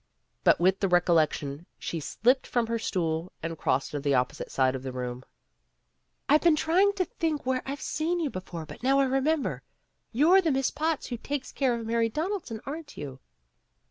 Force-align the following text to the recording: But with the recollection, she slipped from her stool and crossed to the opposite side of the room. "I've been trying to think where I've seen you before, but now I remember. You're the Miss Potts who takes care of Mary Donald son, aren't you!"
But 0.43 0.59
with 0.59 0.79
the 0.79 0.87
recollection, 0.87 1.67
she 1.77 1.99
slipped 1.99 2.47
from 2.47 2.65
her 2.65 2.79
stool 2.79 3.31
and 3.43 3.55
crossed 3.55 3.91
to 3.91 3.99
the 3.99 4.15
opposite 4.15 4.49
side 4.49 4.73
of 4.73 4.81
the 4.81 4.91
room. 4.91 5.23
"I've 6.27 6.41
been 6.41 6.55
trying 6.55 6.93
to 6.93 7.05
think 7.05 7.45
where 7.45 7.61
I've 7.67 7.81
seen 7.81 8.19
you 8.19 8.31
before, 8.31 8.65
but 8.65 8.81
now 8.81 8.97
I 8.99 9.05
remember. 9.05 9.61
You're 10.11 10.41
the 10.41 10.49
Miss 10.49 10.71
Potts 10.71 11.05
who 11.05 11.17
takes 11.17 11.51
care 11.51 11.75
of 11.79 11.85
Mary 11.85 12.09
Donald 12.09 12.47
son, 12.47 12.61
aren't 12.65 12.97
you!" 12.97 13.19